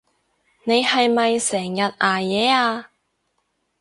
[0.63, 2.89] 你係咪成日捱夜啊？